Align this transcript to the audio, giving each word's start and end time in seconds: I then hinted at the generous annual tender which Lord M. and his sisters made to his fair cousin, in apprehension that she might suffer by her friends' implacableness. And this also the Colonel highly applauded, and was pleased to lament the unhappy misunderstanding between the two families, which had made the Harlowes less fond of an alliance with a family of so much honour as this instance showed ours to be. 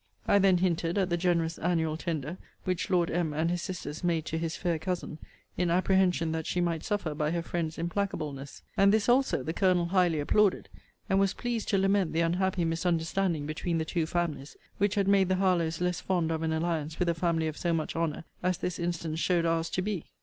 I 0.27 0.39
then 0.39 0.57
hinted 0.57 0.97
at 0.97 1.11
the 1.11 1.15
generous 1.15 1.59
annual 1.59 1.95
tender 1.95 2.39
which 2.63 2.89
Lord 2.89 3.11
M. 3.11 3.33
and 3.35 3.51
his 3.51 3.61
sisters 3.61 4.03
made 4.03 4.25
to 4.25 4.39
his 4.39 4.55
fair 4.55 4.79
cousin, 4.79 5.19
in 5.57 5.69
apprehension 5.69 6.31
that 6.31 6.47
she 6.47 6.59
might 6.59 6.83
suffer 6.83 7.13
by 7.13 7.29
her 7.29 7.43
friends' 7.43 7.77
implacableness. 7.77 8.63
And 8.75 8.91
this 8.91 9.07
also 9.07 9.43
the 9.43 9.53
Colonel 9.53 9.89
highly 9.89 10.19
applauded, 10.19 10.69
and 11.07 11.19
was 11.19 11.35
pleased 11.35 11.67
to 11.69 11.77
lament 11.77 12.13
the 12.13 12.21
unhappy 12.21 12.65
misunderstanding 12.65 13.45
between 13.45 13.77
the 13.77 13.85
two 13.85 14.07
families, 14.07 14.57
which 14.79 14.95
had 14.95 15.07
made 15.07 15.29
the 15.29 15.35
Harlowes 15.35 15.81
less 15.81 16.01
fond 16.01 16.31
of 16.31 16.41
an 16.41 16.51
alliance 16.51 16.97
with 16.97 17.07
a 17.07 17.13
family 17.13 17.45
of 17.45 17.55
so 17.55 17.71
much 17.71 17.95
honour 17.95 18.23
as 18.41 18.57
this 18.57 18.79
instance 18.79 19.19
showed 19.19 19.45
ours 19.45 19.69
to 19.69 19.83
be. 19.83 20.07